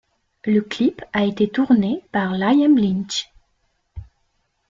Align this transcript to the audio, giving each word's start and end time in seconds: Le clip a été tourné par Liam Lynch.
Le 0.45 0.61
clip 0.61 1.03
a 1.13 1.25
été 1.25 1.47
tourné 1.47 2.03
par 2.11 2.31
Liam 2.31 2.75
Lynch. 2.75 3.29